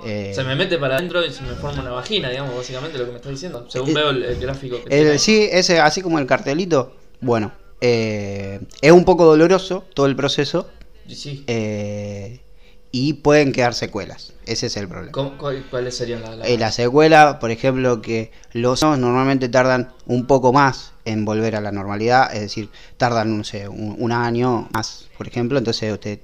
Eh, 0.05 0.33
se 0.35 0.45
me 0.45 0.55
mete 0.55 0.79
para 0.79 0.97
adentro 0.97 1.25
y 1.25 1.33
se 1.33 1.43
me 1.43 1.55
forma 1.55 1.81
una 1.83 1.91
vagina, 1.91 2.29
digamos, 2.31 2.55
básicamente 2.57 2.99
lo 2.99 3.05
que 3.07 3.11
me 3.13 3.17
estás 3.17 3.33
diciendo. 3.33 3.67
Según 3.69 3.91
Eh, 3.91 3.95
veo 3.95 4.11
el, 4.11 4.23
el 4.25 4.39
gráfico 4.41 4.83
que 4.85 5.13
el- 5.13 5.19
sí, 5.19 5.49
ese, 5.51 5.81
así 5.81 6.03
como 6.03 6.19
el 6.19 6.27
cartelito, 6.27 6.95
bueno, 7.21 7.53
eh, 7.81 8.61
es 8.81 8.93
un 8.93 9.05
poco 9.05 9.25
doloroso 9.25 9.85
todo 9.95 10.07
el 10.07 10.17
proceso 10.17 10.69
sí. 11.09 11.45
y 12.93 13.13
pueden 13.15 13.53
quedar 13.53 13.75
secuelas. 13.75 14.33
Ese 14.47 14.67
es 14.67 14.77
el 14.77 14.89
problema. 14.89 15.13
¿Cómo- 15.13 15.37
cuál- 15.39 15.65
¿Cuáles 15.71 15.97
serían 15.97 16.23
las 16.23 16.37
la, 16.37 16.49
la 16.49 16.73
secuela, 16.73 17.39
por 17.39 17.51
ejemplo, 17.51 18.01
que 18.01 18.31
los 18.53 18.83
ojos 18.83 18.99
normalmente 18.99 19.49
tardan 19.49 19.93
un 20.07 20.27
poco 20.27 20.53
más 20.53 20.93
en 21.05 21.25
volver 21.25 21.57
a 21.57 21.61
la 21.61 21.73
normalidad, 21.73 22.33
es 22.35 22.41
decir, 22.41 22.69
tardan, 22.97 23.37
no 23.39 23.45
sé, 23.45 23.69
un, 23.69 23.97
un 23.99 24.13
año 24.13 24.69
más, 24.73 25.09
por 25.19 25.27
ejemplo, 25.29 25.59
entonces 25.59 25.93
usted 25.93 26.21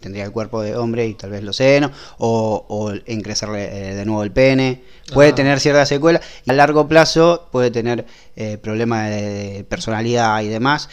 tendría 0.00 0.24
el 0.24 0.32
cuerpo 0.32 0.62
de 0.62 0.76
hombre 0.76 1.06
y 1.06 1.14
tal 1.14 1.30
vez 1.30 1.42
los 1.42 1.56
senos, 1.56 1.90
o, 2.18 2.64
o 2.68 2.92
en 2.92 3.20
crecerle 3.20 3.90
eh, 3.90 3.94
de 3.94 4.04
nuevo 4.04 4.22
el 4.22 4.32
pene, 4.32 4.82
puede 5.12 5.28
Ajá. 5.30 5.36
tener 5.36 5.60
cierta 5.60 5.86
secuela, 5.86 6.20
y 6.44 6.50
a 6.50 6.54
largo 6.54 6.86
plazo 6.88 7.48
puede 7.52 7.70
tener 7.70 8.04
eh, 8.36 8.58
problemas 8.58 9.10
de, 9.10 9.64
personalidad 9.68 10.40
y 10.42 10.48
demás. 10.48 10.88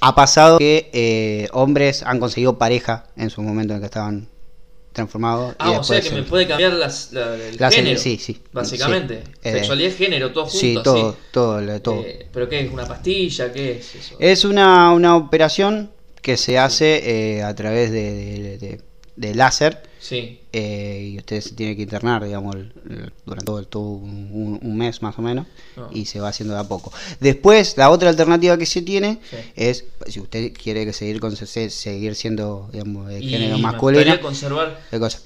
Ha 0.00 0.14
pasado 0.14 0.58
que 0.58 0.90
eh, 0.92 1.48
hombres 1.52 2.02
han 2.04 2.20
conseguido 2.20 2.56
pareja 2.58 3.06
en 3.16 3.30
su 3.30 3.42
momento 3.42 3.74
en 3.74 3.80
que 3.80 3.86
estaban 3.86 4.28
transformados. 4.92 5.52
y 5.52 5.56
Ah, 5.58 5.70
o 5.80 5.84
sea 5.84 6.00
que 6.00 6.08
se- 6.08 6.14
me 6.14 6.22
puede 6.22 6.46
cambiar 6.46 6.72
las, 6.72 7.12
la- 7.12 7.34
el 7.34 7.56
La 7.58 7.70
género. 7.70 7.98
sí, 8.00 8.16
sí, 8.18 8.40
Básicamente. 8.52 9.22
sí. 9.24 9.32
Eh, 9.44 9.52
Sexualidad 9.52 9.90
y 9.90 9.92
género, 9.94 10.32
todo 10.32 10.44
junto. 10.44 10.58
Sí, 10.58 10.74
así. 10.76 10.82
todo, 10.84 11.16
todo, 11.32 11.80
todo. 11.80 12.02
Eh, 12.04 12.28
¿Pero 12.32 12.48
qué 12.48 12.60
es? 12.60 12.72
¿Una 12.72 12.86
pastilla? 12.86 13.52
¿Qué 13.52 13.78
es 13.78 13.94
eso? 13.94 14.16
Es 14.18 14.44
una, 14.44 14.92
una 14.92 15.16
operación 15.16 15.90
que 16.28 16.36
se 16.36 16.58
hace 16.58 17.36
eh, 17.38 17.42
a 17.42 17.54
través 17.54 17.90
de, 17.90 18.12
de- 18.12 18.58
de- 18.58 18.80
de 19.16 19.34
láser 19.34 19.82
Sí. 19.98 20.40
eh, 20.52 21.10
y 21.14 21.16
usted 21.18 21.40
se 21.40 21.54
tiene 21.54 21.74
que 21.74 21.80
internar, 21.82 22.22
digamos, 22.22 22.54
el- 22.54 22.72
el- 22.90 23.12
durante 23.24 23.44
todo, 23.46 23.62
todo 23.64 23.82
un, 23.92 24.60
un 24.62 24.76
mes 24.76 25.00
más 25.00 25.18
o 25.18 25.22
menos 25.22 25.46
Ah. 25.78 25.88
y 25.90 26.04
se 26.04 26.20
va 26.20 26.28
haciendo 26.28 26.52
de 26.54 26.60
a 26.60 26.64
poco. 26.64 26.92
Después, 27.18 27.74
la 27.78 27.88
otra 27.90 28.10
alternativa 28.10 28.58
que 28.58 28.66
se 28.66 28.82
tiene 28.82 29.20
Sí. 29.30 29.36
es, 29.56 29.86
si 30.06 30.20
usted 30.20 30.52
quiere 30.52 30.92
seguir 30.92 31.18
con 31.18 31.34
se- 31.34 31.70
seguir 31.70 32.14
siendo, 32.14 32.68
digamos, 32.72 33.08
de 33.08 33.22
género 33.22 33.56
masculino, 33.58 34.20
conservar. 34.20 34.78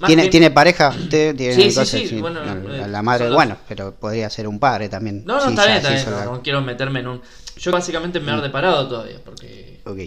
¿Tiene, 0.07 0.29
¿Tiene 0.29 0.51
pareja? 0.53 0.89
¿Usted 0.91 1.35
tiene 1.37 1.55
Sí, 1.55 1.63
sí, 1.63 1.67
cosas? 1.75 1.89
sí, 1.89 2.21
bueno, 2.21 2.41
la, 2.45 2.85
eh, 2.85 2.89
la 2.89 3.03
madre, 3.03 3.27
los- 3.27 3.35
bueno, 3.35 3.57
pero 3.69 3.93
podría 3.95 4.31
ser 4.31 4.47
un 4.47 4.61
padre 4.61 4.89
también. 4.89 5.25
No, 5.27 5.35
no, 5.45 5.51
está 5.51 5.63
ya 5.63 5.67
bien, 5.67 5.77
está 5.79 5.91
bien. 5.91 6.05
No, 6.07 6.17
la- 6.17 6.25
no 6.37 6.43
quiero 6.43 6.63
meterme 6.63 7.01
en 7.01 7.09
un. 7.09 7.21
Yo 7.57 7.73
básicamente 7.73 8.21
me 8.21 8.33
he 8.33 8.41
deparado 8.41 8.89
todavía, 8.89 9.19
porque 9.23 9.81
Ok. 9.85 9.99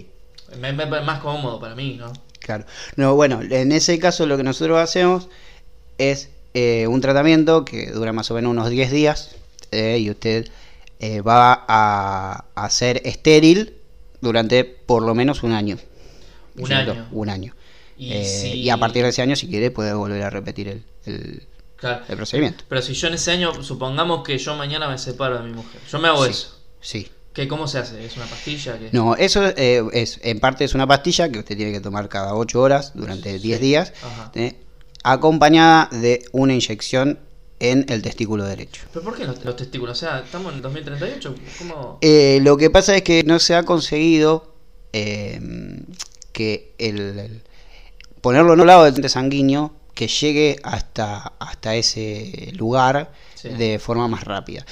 Me, 0.58 0.72
más 0.72 1.20
cómodo 1.20 1.60
para 1.60 1.74
mí, 1.74 1.94
¿no? 1.98 2.12
Claro. 2.40 2.64
No, 2.96 3.14
bueno, 3.14 3.40
en 3.42 3.72
ese 3.72 3.98
caso 3.98 4.26
lo 4.26 4.36
que 4.36 4.42
nosotros 4.44 4.78
hacemos 4.78 5.28
es 5.98 6.30
eh, 6.54 6.86
un 6.86 7.00
tratamiento 7.00 7.64
que 7.64 7.90
dura 7.90 8.12
más 8.12 8.30
o 8.30 8.34
menos 8.34 8.50
unos 8.50 8.70
10 8.70 8.90
días 8.90 9.34
eh, 9.72 9.98
y 10.00 10.10
usted 10.10 10.48
eh, 11.00 11.20
va 11.20 11.64
a, 11.68 12.44
a 12.54 12.70
ser 12.70 13.02
estéril 13.04 13.74
durante 14.20 14.64
por 14.64 15.02
lo 15.02 15.14
menos 15.14 15.42
un 15.42 15.52
año. 15.52 15.78
Un 16.56 16.66
¿cierto? 16.66 16.92
año. 16.92 17.08
Un 17.12 17.28
año. 17.28 17.54
Y 17.98 18.24
si- 18.24 18.52
y 18.52 18.70
a 18.70 18.76
partir 18.76 19.02
de 19.02 19.08
ese 19.10 19.22
año, 19.22 19.36
si 19.36 19.48
quiere, 19.48 19.70
puede 19.70 19.92
volver 19.94 20.22
a 20.22 20.30
repetir 20.30 20.68
el, 20.68 20.84
el- 21.06 21.42
Claro. 21.76 22.04
el 22.08 22.16
procedimiento. 22.16 22.64
Pero 22.68 22.80
si 22.80 22.94
yo 22.94 23.08
en 23.08 23.14
ese 23.14 23.32
año, 23.32 23.62
supongamos 23.62 24.22
que 24.24 24.38
yo 24.38 24.54
mañana 24.56 24.88
me 24.88 24.96
separo 24.96 25.38
de 25.38 25.44
mi 25.44 25.52
mujer. 25.52 25.78
Yo 25.90 25.98
me 25.98 26.08
hago 26.08 26.24
Sí, 26.24 26.30
eso. 26.30 26.58
Sí. 26.80 27.10
¿Qué, 27.36 27.46
¿Cómo 27.46 27.68
se 27.68 27.76
hace? 27.78 28.02
¿Es 28.02 28.16
una 28.16 28.24
pastilla? 28.24 28.78
¿Qué? 28.78 28.88
No, 28.92 29.14
eso 29.14 29.44
eh, 29.46 29.84
es 29.92 30.18
en 30.22 30.40
parte 30.40 30.64
es 30.64 30.74
una 30.74 30.86
pastilla 30.86 31.28
que 31.30 31.38
usted 31.40 31.54
tiene 31.54 31.70
que 31.70 31.80
tomar 31.80 32.08
cada 32.08 32.34
8 32.34 32.58
horas 32.62 32.92
durante 32.94 33.38
10 33.38 33.60
días, 33.60 33.92
eh, 34.34 34.54
acompañada 35.04 35.88
de 35.92 36.24
una 36.32 36.54
inyección 36.54 37.18
en 37.60 37.84
el 37.90 38.00
testículo 38.00 38.44
derecho. 38.44 38.82
¿Pero 38.90 39.04
por 39.04 39.16
qué 39.18 39.24
los, 39.26 39.44
los 39.44 39.54
testículos? 39.54 39.98
O 39.98 40.00
sea, 40.00 40.20
estamos 40.20 40.50
en 40.52 40.56
el 40.56 40.62
2038. 40.62 41.34
¿Cómo? 41.58 41.98
Eh, 42.00 42.38
lo 42.42 42.56
que 42.56 42.70
pasa 42.70 42.96
es 42.96 43.02
que 43.02 43.22
no 43.24 43.38
se 43.38 43.54
ha 43.54 43.64
conseguido 43.64 44.54
eh, 44.94 45.38
que 46.32 46.74
el, 46.78 47.18
el- 47.18 47.42
ponerlo 48.22 48.54
en 48.54 48.60
un 48.62 48.66
lado 48.66 48.84
del 48.84 48.94
torrente 48.94 49.08
sanguíneo 49.10 49.74
que 49.94 50.08
llegue 50.08 50.56
hasta, 50.62 51.34
hasta 51.38 51.74
ese 51.76 52.50
lugar 52.54 53.12
Sí. 53.34 53.50
de 53.50 53.78
forma 53.78 54.08
más 54.08 54.24
rápida. 54.24 54.64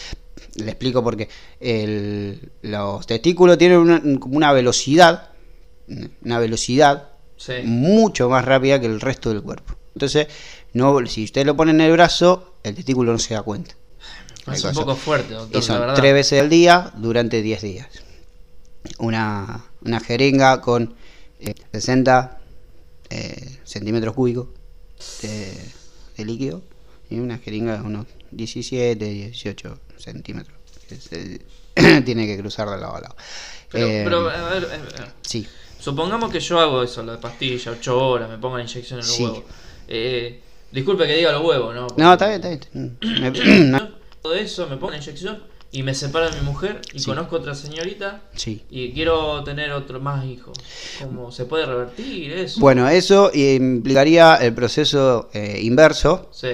Le 0.57 0.71
explico 0.71 1.03
porque 1.03 1.29
el- 1.61 2.53
los 2.63 3.07
testículos 3.07 3.59
tienen 3.59 3.79
una, 3.79 4.01
como 4.21 4.37
una 4.37 4.53
velocidad, 4.53 5.31
una 6.25 6.39
velocidad 6.39 7.09
Sí. 7.37 7.55
mucho 7.65 8.29
más 8.29 8.45
rápida 8.45 8.81
que 8.81 8.87
el 8.87 9.01
resto 9.01 9.31
del 9.31 9.43
cuerpo. 9.43 9.75
Entonces, 9.95 10.29
no, 10.73 11.05
si 11.07 11.25
usted 11.25 11.45
lo 11.45 11.57
pone 11.57 11.73
en 11.73 11.81
el 11.81 11.93
brazo, 11.93 12.55
el 12.63 12.75
testículo 12.75 13.13
no 13.13 13.19
se 13.19 13.35
da 13.35 13.43
cuenta. 13.43 13.75
Es 14.53 14.65
Hay 14.65 14.71
un 14.71 14.75
poco 14.77 14.95
fuerte, 14.97 15.35
doctor, 15.35 15.51
Y 15.57 15.61
la 15.61 15.63
son 15.63 15.81
verdad. 15.81 15.95
tres 15.95 16.15
veces 16.15 16.41
al 16.41 16.51
día 16.51 16.93
durante 16.97 17.43
10 17.43 17.63
días. 17.63 17.89
Una, 18.99 19.65
una 19.83 20.01
jeringa 20.01 20.61
con 20.61 20.95
eh, 21.41 21.55
60 21.73 22.39
eh, 23.11 23.59
centímetros 23.65 24.15
cúbicos 24.15 24.49
de, 25.23 25.53
de 26.17 26.25
líquido 26.25 26.63
y 27.11 27.19
una 27.19 27.39
jeringa 27.39 27.77
de 27.79 27.83
unos 27.83 28.07
17, 28.31 29.05
18 29.05 29.79
centímetros. 29.99 30.57
que 30.89 30.97
se- 30.97 31.41
tiene 32.05 32.27
que 32.27 32.37
cruzar 32.39 32.69
de 32.69 32.77
lado 32.79 32.97
a 32.97 33.01
lado. 33.01 33.17
Pero, 33.71 33.87
Eh, 33.87 34.03
pero, 34.05 34.29
a 34.29 34.51
ver, 34.51 34.65
a 34.67 34.69
ver, 34.69 35.13
sí, 35.23 35.47
supongamos 35.79 36.31
que 36.31 36.41
yo 36.41 36.61
hago 36.61 36.83
eso, 36.83 37.03
la 37.03 37.19
pastilla, 37.19 37.73
8 37.73 37.99
horas, 38.09 38.29
me 38.29 38.37
pongo 38.39 38.57
la 38.59 38.63
inyección 38.65 39.01
en 39.01 39.07
los 39.07 39.15
Sí. 39.17 39.25
huevos. 39.25 39.43
Eh, 39.89 40.41
disculpe 40.71 41.07
que 41.07 41.17
diga 41.17 41.33
los 41.33 41.43
huevos, 41.45 41.75
¿no? 41.75 41.87
no, 41.97 42.13
está 42.13 42.29
bien, 42.29 42.43
está 42.45 42.69
bien. 42.73 42.99
Me- 43.73 43.91
Todo 44.23 44.35
eso, 44.35 44.67
me 44.69 44.77
pongo 44.77 44.93
la 44.93 44.99
inyección 44.99 45.43
y 45.73 45.83
me 45.83 45.93
separo 45.95 46.31
de 46.31 46.41
mi 46.41 46.47
mujer 46.47 46.81
y 46.93 46.99
Sí. 47.01 47.07
conozco 47.07 47.37
otra 47.37 47.55
señorita 47.55 48.23
sí. 48.37 48.63
y 48.71 48.93
quiero 48.93 49.43
tener 49.45 49.73
otro 49.73 50.01
más 50.01 50.25
hijos. 50.27 50.57
¿Cómo 51.03 51.33
se 51.33 51.45
puede 51.47 51.67
revertir 51.67 52.33
eso? 52.33 52.61
Bueno, 52.61 52.89
eso 52.89 53.31
implicaría 53.35 54.37
el 54.37 54.55
proceso 54.55 55.29
eh, 55.33 55.59
inverso, 55.63 56.29
Sí. 56.33 56.53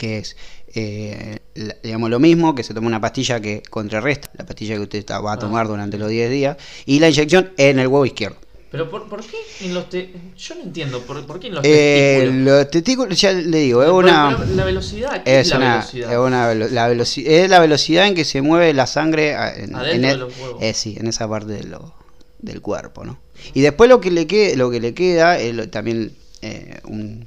Que 0.00 0.18
es 0.18 0.34
eh, 0.74 1.38
digamos 1.82 2.08
lo 2.10 2.18
mismo, 2.18 2.54
que 2.54 2.62
se 2.62 2.72
toma 2.72 2.86
una 2.86 3.00
pastilla 3.00 3.38
que 3.40 3.62
contrarresta 3.68 4.30
la 4.38 4.46
pastilla 4.46 4.76
que 4.76 4.80
usted 4.80 5.04
va 5.24 5.32
a 5.34 5.38
tomar 5.38 5.68
durante 5.68 5.98
los 5.98 6.08
10 6.08 6.30
días, 6.30 6.56
y 6.86 7.00
la 7.00 7.08
inyección 7.10 7.50
en 7.58 7.78
el 7.78 7.86
huevo 7.88 8.06
izquierdo. 8.06 8.36
Pero 8.70 8.88
¿por, 8.88 9.08
por 9.08 9.20
qué 9.24 9.36
en 9.62 9.74
los 9.74 9.88
te... 9.90 10.10
Yo 10.38 10.54
no 10.54 10.62
entiendo, 10.62 11.00
¿por, 11.02 11.26
por 11.26 11.40
qué 11.40 11.48
en 11.48 11.54
los 11.56 11.64
Eh, 11.64 12.18
testículos? 12.20 12.44
los 12.44 12.70
testículos, 12.70 13.20
ya 13.20 13.32
le 13.32 13.58
digo, 13.58 13.82
es 13.82 13.90
una... 13.90 14.38
la 14.54 14.64
velocidad, 14.64 15.24
¿qué 15.24 15.40
es, 15.40 15.46
Es 15.48 15.50
la 15.50 15.56
una, 15.58 15.74
velocidad? 15.78 16.12
es 16.12 16.18
una 16.18 16.54
la 16.54 16.88
veloci- 16.88 17.24
es 17.26 17.50
la 17.50 17.58
velocidad 17.58 18.06
en 18.06 18.14
que 18.14 18.24
se 18.24 18.40
mueve 18.42 18.72
la 18.72 18.86
sangre 18.86 19.34
a- 19.34 19.52
en, 19.54 19.74
Adentro 19.74 19.90
en 19.96 20.02
de 20.02 20.10
el- 20.12 20.18
los 20.20 20.38
huevos. 20.38 20.62
eh, 20.62 20.72
sí, 20.72 20.96
en 20.98 21.08
esa 21.08 21.28
parte 21.28 21.52
de 21.52 21.64
lo- 21.64 21.92
del 22.38 22.60
cuerpo, 22.62 23.04
¿no? 23.04 23.18
Y 23.54 23.60
después 23.60 23.90
lo 23.90 24.00
que 24.00 24.12
le 24.12 24.26
queda, 24.28 24.56
lo 24.56 24.70
que 24.70 24.78
le 24.80 24.94
queda 24.94 25.36
es 25.38 25.52
lo- 25.52 25.68
también 25.68 26.12
eh, 26.42 26.78
un, 26.84 27.26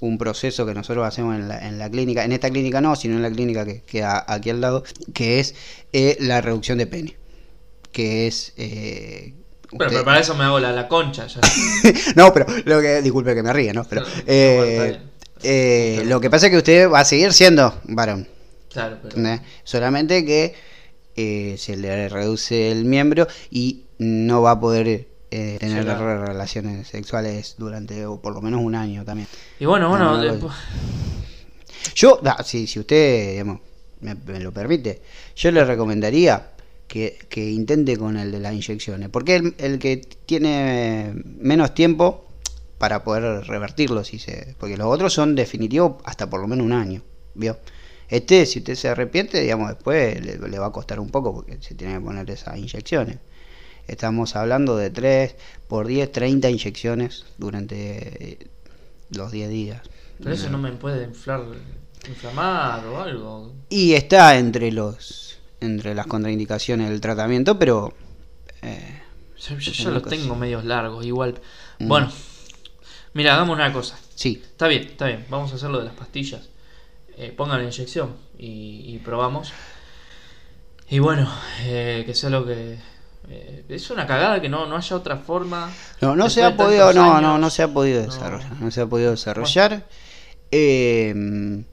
un 0.00 0.18
proceso 0.18 0.64
que 0.66 0.74
nosotros 0.74 1.06
hacemos 1.06 1.34
en 1.36 1.48
la, 1.48 1.66
en 1.66 1.78
la 1.78 1.90
clínica, 1.90 2.24
en 2.24 2.32
esta 2.32 2.50
clínica 2.50 2.80
no, 2.80 2.94
sino 2.96 3.16
en 3.16 3.22
la 3.22 3.30
clínica 3.30 3.64
que 3.64 3.82
queda 3.82 4.24
aquí 4.28 4.50
al 4.50 4.60
lado, 4.60 4.84
que 5.12 5.40
es 5.40 5.54
eh, 5.92 6.16
la 6.20 6.40
reducción 6.40 6.78
de 6.78 6.86
pene, 6.86 7.16
que 7.92 8.26
es 8.26 8.52
eh, 8.56 9.34
usted- 9.72 9.88
pero 9.88 10.04
para 10.04 10.20
eso 10.20 10.34
me 10.34 10.44
hago 10.44 10.60
la, 10.60 10.72
la 10.72 10.86
concha 10.88 11.26
ya. 11.26 11.40
no, 12.16 12.32
pero 12.32 12.46
lo 12.64 12.80
que 12.80 13.02
disculpe 13.02 13.34
que 13.34 13.42
me 13.42 13.52
ríe, 13.52 13.72
¿no? 13.72 13.84
Pero 13.84 14.02
No, 14.02 14.06
eh, 14.26 14.98
eh, 15.42 16.02
lo 16.06 16.20
que 16.20 16.30
pasa 16.30 16.46
es 16.46 16.52
que 16.52 16.58
usted 16.58 16.90
va 16.90 17.00
a 17.00 17.04
seguir 17.04 17.32
siendo 17.32 17.80
varón. 17.84 18.28
Claro, 18.70 18.98
pero... 19.02 19.40
Solamente 19.64 20.24
que 20.24 20.54
eh, 21.16 21.56
se 21.58 21.76
le 21.76 22.08
reduce 22.08 22.70
el 22.70 22.84
miembro 22.84 23.26
y 23.50 23.84
no 23.98 24.42
va 24.42 24.52
a 24.52 24.60
poder 24.60 25.08
eh, 25.30 25.56
tener 25.60 25.84
relaciones 25.86 26.88
sexuales 26.88 27.54
durante 27.58 28.06
o 28.06 28.20
por 28.20 28.34
lo 28.34 28.40
menos 28.40 28.60
un 28.62 28.74
año 28.74 29.04
también. 29.04 29.28
Y 29.60 29.64
bueno, 29.66 29.88
bueno, 29.88 30.16
No, 30.16 30.20
después- 30.22 30.52
Yo, 31.94 32.18
da, 32.22 32.42
si, 32.44 32.66
si 32.66 32.78
usted 32.80 33.32
digamos, 33.32 33.60
me, 34.00 34.14
me 34.14 34.40
lo 34.40 34.52
permite, 34.52 35.00
yo 35.36 35.50
le 35.50 35.64
recomendaría 35.64 36.50
que, 36.86 37.18
que 37.28 37.50
intente 37.50 37.96
con 37.96 38.16
el 38.16 38.32
de 38.32 38.40
las 38.40 38.52
inyecciones, 38.54 39.08
porque 39.10 39.36
el, 39.36 39.54
el 39.58 39.78
que 39.78 39.98
tiene 40.26 41.12
menos 41.24 41.74
tiempo 41.74 42.24
para 42.78 43.02
poder 43.04 43.44
revertirlo, 43.46 44.04
si 44.04 44.18
se, 44.18 44.54
porque 44.58 44.76
los 44.76 44.86
otros 44.86 45.12
son 45.12 45.34
definitivos 45.34 45.96
hasta 46.04 46.30
por 46.30 46.40
lo 46.40 46.46
menos 46.46 46.64
un 46.64 46.72
año, 46.72 47.02
¿vio? 47.34 47.58
Este, 48.08 48.46
si 48.46 48.60
usted 48.60 48.74
se 48.76 48.88
arrepiente, 48.88 49.40
digamos, 49.40 49.68
después 49.68 50.24
le, 50.24 50.38
le 50.38 50.58
va 50.58 50.66
a 50.68 50.72
costar 50.72 50.98
un 51.00 51.10
poco 51.10 51.34
porque 51.34 51.58
se 51.60 51.74
tiene 51.74 51.94
que 51.94 52.00
poner 52.00 52.30
esas 52.30 52.56
inyecciones. 52.56 53.18
Estamos 53.88 54.36
hablando 54.36 54.76
de 54.76 54.90
3 54.90 55.34
por 55.66 55.86
10, 55.86 56.12
30 56.12 56.50
inyecciones 56.50 57.24
durante 57.38 58.38
los 59.10 59.32
10 59.32 59.48
días. 59.48 59.82
Pero 60.18 60.32
eso 60.32 60.50
no 60.50 60.58
me 60.58 60.72
puede 60.72 61.04
inflar, 61.04 61.42
inflamar 62.08 62.86
o 62.86 63.00
algo. 63.00 63.52
Y 63.70 63.94
está 63.94 64.36
entre 64.38 64.70
los 64.70 65.38
entre 65.60 65.94
las 65.94 66.06
contraindicaciones 66.06 66.88
del 66.88 67.00
tratamiento, 67.00 67.58
pero 67.58 67.92
eh, 68.62 69.00
Yo, 69.38 69.58
yo 69.58 69.90
los 69.90 70.04
tengo 70.04 70.36
medios 70.36 70.64
largos, 70.64 71.04
igual. 71.04 71.34
Mm. 71.80 71.88
Bueno, 71.88 72.12
mira, 73.14 73.34
hagamos 73.34 73.56
una 73.56 73.72
cosa. 73.72 73.98
sí, 74.14 74.40
Está 74.44 74.68
bien, 74.68 74.82
está 74.82 75.06
bien. 75.06 75.26
Vamos 75.30 75.50
a 75.52 75.56
hacer 75.56 75.70
lo 75.70 75.78
de 75.78 75.86
las 75.86 75.94
pastillas. 75.94 76.48
Eh, 77.16 77.32
pongan 77.36 77.58
la 77.58 77.64
inyección 77.64 78.14
y, 78.38 78.82
y 78.86 78.98
probamos. 78.98 79.52
Y 80.88 81.00
bueno, 81.00 81.28
eh, 81.62 82.04
que 82.06 82.14
sea 82.14 82.30
lo 82.30 82.46
que. 82.46 82.78
Eh, 83.30 83.64
es 83.68 83.90
una 83.90 84.06
cagada 84.06 84.40
que 84.40 84.48
no, 84.48 84.66
no 84.66 84.76
haya 84.76 84.96
otra 84.96 85.16
forma. 85.16 85.70
No, 86.00 86.16
no 86.16 86.28
se 86.30 86.42
ha 86.44 86.56
podido, 86.56 86.92
no, 86.92 87.04
años. 87.12 87.22
no, 87.22 87.38
no 87.38 87.50
se 87.50 87.62
ha 87.62 87.68
podido 87.68 88.02
desarrollar, 88.02 88.52
no 88.60 88.70
se 88.70 88.80
ha 88.80 88.86
podido 88.86 89.10
desarrollar. 89.12 89.84
Eh, 90.50 91.64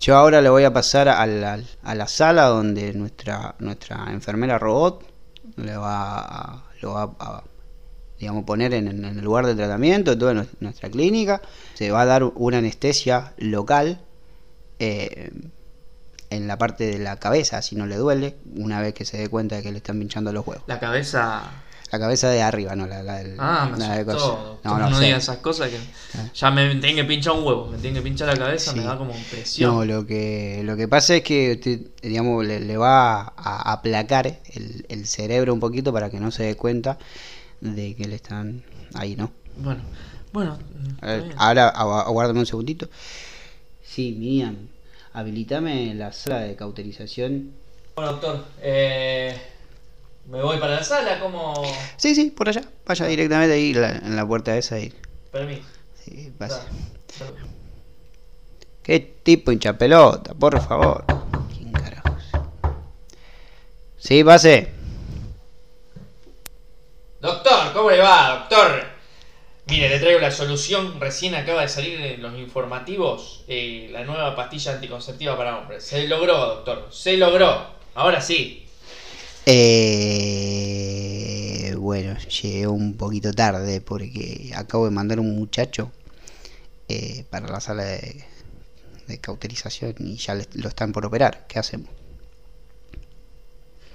yo 0.00 0.16
ahora 0.16 0.40
le 0.42 0.48
voy 0.50 0.64
a 0.64 0.72
pasar 0.72 1.08
a 1.08 1.26
la, 1.26 1.58
a 1.82 1.94
la 1.94 2.06
sala 2.08 2.46
donde 2.46 2.92
nuestra 2.92 3.54
nuestra 3.60 4.06
enfermera 4.10 4.58
robot 4.58 5.04
le 5.56 5.76
va 5.76 6.18
a, 6.18 6.64
lo 6.82 6.92
va 6.92 7.14
a, 7.18 7.44
digamos 8.18 8.44
poner 8.44 8.74
en, 8.74 8.88
en 8.88 9.04
el 9.04 9.24
lugar 9.24 9.46
de 9.46 9.54
tratamiento 9.54 10.10
de 10.10 10.16
toda 10.16 10.34
nues- 10.34 10.48
nuestra 10.60 10.90
clínica. 10.90 11.40
Se 11.74 11.90
va 11.90 12.02
a 12.02 12.06
dar 12.06 12.24
una 12.24 12.58
anestesia 12.58 13.32
local 13.38 14.00
eh, 14.78 15.30
en 16.30 16.46
la 16.48 16.58
parte 16.58 16.86
de 16.86 16.98
la 16.98 17.16
cabeza, 17.16 17.62
si 17.62 17.76
no 17.76 17.86
le 17.86 17.96
duele, 17.96 18.36
una 18.56 18.80
vez 18.80 18.94
que 18.94 19.04
se 19.04 19.16
dé 19.18 19.28
cuenta 19.28 19.56
de 19.56 19.62
que 19.62 19.70
le 19.70 19.78
están 19.78 19.98
pinchando 19.98 20.32
los 20.32 20.46
huevos. 20.46 20.64
La 20.66 20.78
cabeza. 20.80 21.42
La 21.92 22.00
cabeza 22.00 22.28
de 22.30 22.42
arriba, 22.42 22.74
no 22.74 22.88
la, 22.88 23.00
la 23.04 23.18
del- 23.18 23.36
Ah, 23.38 23.68
me 23.70 23.78
la 23.78 23.94
de 23.96 24.04
doctor, 24.04 24.58
No, 24.64 24.98
sé. 24.98 25.04
digas 25.04 25.22
esas 25.22 25.36
cosas 25.38 25.70
que. 25.70 25.76
Ah. 26.18 26.28
Ya 26.34 26.50
me 26.50 26.68
tienen 26.74 26.96
que 26.96 27.04
pinchar 27.04 27.34
un 27.34 27.44
huevo, 27.46 27.66
me 27.68 27.78
tienen 27.78 27.94
que 27.94 28.02
pinchar 28.02 28.26
la 28.26 28.36
cabeza, 28.36 28.72
me 28.72 28.82
da 28.82 28.98
como 28.98 29.12
presión. 29.30 29.72
No, 29.72 29.84
lo 29.84 30.04
que, 30.04 30.62
lo 30.64 30.76
que 30.76 30.88
pasa 30.88 31.14
es 31.14 31.22
que 31.22 31.52
usted, 31.52 31.80
digamos, 32.02 32.44
le, 32.44 32.58
le 32.58 32.76
va 32.76 33.32
a 33.36 33.72
aplacar 33.72 34.26
el, 34.52 34.84
el 34.88 35.06
cerebro 35.06 35.54
un 35.54 35.60
poquito 35.60 35.92
para 35.92 36.10
que 36.10 36.18
no 36.18 36.32
se 36.32 36.42
dé 36.42 36.56
cuenta 36.56 36.98
de 37.60 37.94
que 37.94 38.06
le 38.08 38.16
están 38.16 38.64
ahí, 38.94 39.14
¿no? 39.14 39.30
Bueno, 39.56 39.82
bueno. 40.32 40.58
Ahora 41.36 41.72
agu- 41.72 42.02
aguárdame 42.04 42.40
un 42.40 42.46
segundito. 42.46 42.88
Sí, 43.84 44.14
Miriam, 44.18 44.56
habilitame 45.20 45.94
la 45.94 46.12
sala 46.12 46.40
de 46.40 46.54
cauterización. 46.56 47.52
Bueno, 47.96 48.12
doctor, 48.12 48.44
eh, 48.60 49.34
me 50.26 50.42
voy 50.42 50.58
para 50.58 50.74
la 50.76 50.84
sala, 50.84 51.18
como. 51.18 51.64
Sí, 51.96 52.14
sí, 52.14 52.30
por 52.30 52.48
allá. 52.50 52.62
Vaya 52.86 53.06
directamente 53.06 53.54
ahí 53.54 53.72
la- 53.72 53.96
en 53.96 54.14
la 54.14 54.26
puerta 54.26 54.56
esa 54.56 54.78
y 54.78 54.92
Permiso. 55.32 55.62
sí, 56.04 56.30
pase. 56.38 56.60
Dale. 57.18 57.32
¿Qué 58.82 59.00
tipo 59.00 59.50
hincha 59.50 59.72
pelota? 59.78 60.34
Por 60.34 60.60
favor. 60.60 61.04
¿Quién 61.56 61.72
carajos? 61.72 62.22
Sí, 63.96 64.22
pase. 64.22 64.68
Doctor, 67.20 67.72
¿cómo 67.72 67.90
le 67.90 67.98
va, 68.00 68.38
doctor? 68.48 68.95
Mire, 69.68 69.88
le 69.88 69.98
traigo 69.98 70.20
la 70.20 70.30
solución. 70.30 71.00
Recién 71.00 71.34
acaba 71.34 71.62
de 71.62 71.68
salir 71.68 72.00
en 72.00 72.22
los 72.22 72.38
informativos 72.38 73.44
eh, 73.48 73.88
la 73.90 74.04
nueva 74.04 74.36
pastilla 74.36 74.72
anticonceptiva 74.74 75.36
para 75.36 75.58
hombres. 75.58 75.82
Se 75.84 76.06
logró, 76.06 76.36
doctor. 76.38 76.88
Se 76.92 77.16
logró. 77.16 77.66
Ahora 77.94 78.20
sí. 78.20 78.66
Eh, 80.28 81.74
bueno, 81.78 82.16
llegué 82.18 82.66
un 82.68 82.96
poquito 82.96 83.32
tarde 83.32 83.80
porque 83.80 84.52
acabo 84.54 84.84
de 84.86 84.90
mandar 84.92 85.18
un 85.20 85.34
muchacho 85.36 85.90
eh, 86.88 87.24
para 87.30 87.48
la 87.48 87.60
sala 87.60 87.84
de, 87.84 88.24
de 89.08 89.18
cauterización 89.20 89.94
y 90.00 90.16
ya 90.16 90.34
le- 90.34 90.48
lo 90.54 90.68
están 90.68 90.92
por 90.92 91.06
operar. 91.06 91.46
¿Qué 91.48 91.58
hacemos? 91.58 91.90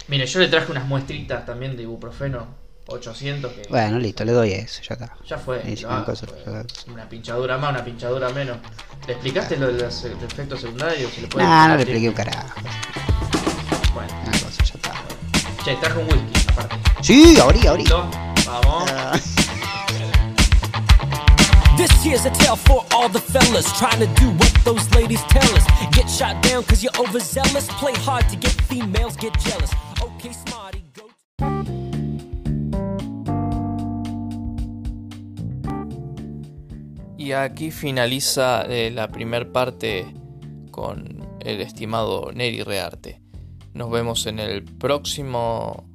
Mire, 0.08 0.25
yo 0.25 0.40
le 0.40 0.48
traje 0.48 0.72
unas 0.72 0.88
muestritas 0.88 1.46
también 1.46 1.75
de 1.78 1.84
ibuprofeno 1.84 2.48
800 2.87 3.51
que 3.53 3.61
Bueno, 3.70 4.00
listo, 4.00 4.25
le 4.25 4.31
doy 4.33 4.51
eso, 4.53 4.81
ya 4.81 4.94
está. 4.96 5.15
ya 5.27 5.37
fue. 5.37 5.61
Hago, 5.87 6.05
cosa, 6.05 6.27
fue. 6.27 6.65
Una 6.94 7.07
pinchadura 7.07 7.57
más, 7.57 7.72
una 7.72 7.85
pinchadura 7.85 8.29
menos. 8.29 8.57
¿Le 9.07 9.13
explicaste 9.13 9.57
lo 9.57 9.67
de 9.72 9.83
los 9.83 10.03
eh, 10.05 10.13
efectos 10.24 10.61
secundarios? 10.61 11.11
¿Se 11.13 11.22
le 11.22 11.27
puede 11.27 11.46
Nah, 11.46 11.67
no 11.70 11.75
le 11.77 11.83
expliqué 11.83 12.09
un 12.09 12.15
carajo. 12.15 12.48
Bueno, 13.94 14.13
Una 14.24 14.31
cosa, 14.31 14.63
ya 14.63 14.74
está. 14.75 14.94
che, 15.63 15.75
traje 15.75 16.00
un 16.00 16.05
whisky 16.05 16.50
aparte. 16.51 16.75
Sí, 17.01 17.39
abrí, 17.39 17.67
abrí. 17.67 17.83
¿Listo? 17.83 18.09
Vamos. 18.46 18.91
Ah, 18.91 19.17
This 21.77 21.89
here's 22.03 22.25
a 22.25 22.29
tale 22.31 22.57
for 22.57 22.85
all 22.94 23.09
the 23.09 23.20
fellas 23.20 23.65
trying 23.79 24.00
to 24.00 24.07
do 24.22 24.29
what 24.31 24.53
those 24.65 24.87
ladies 24.94 25.22
tell 25.29 25.50
us. 25.55 25.65
Get 25.94 26.07
shot 26.09 26.41
down 26.44 26.63
cause 26.63 26.83
you're 26.83 26.94
overzealous. 27.00 27.67
Play 27.79 27.94
hard 27.94 28.27
to 28.29 28.35
get 28.35 28.51
females, 28.70 29.15
get 29.15 29.33
jealous. 29.39 29.72
Okay, 30.00 30.31
smarty, 30.31 30.61
Y 37.31 37.33
aquí 37.33 37.72
finaliza 37.72 38.63
eh, 38.63 38.91
la 38.91 39.07
primer 39.07 39.53
parte 39.53 40.05
con 40.70 41.25
el 41.39 41.61
estimado 41.61 42.33
Neri 42.33 42.61
Rearte. 42.61 43.22
Nos 43.74 43.89
vemos 43.89 44.25
en 44.25 44.37
el 44.37 44.65
próximo. 44.65 45.85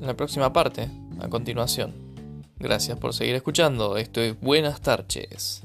En 0.00 0.06
la 0.06 0.14
próxima 0.14 0.54
parte, 0.54 0.88
a 1.20 1.28
continuación. 1.28 1.92
Gracias 2.58 2.98
por 2.98 3.12
seguir 3.12 3.34
escuchando. 3.34 3.98
Esto 3.98 4.22
es 4.22 4.40
Buenas 4.40 4.80
tardes. 4.80 5.62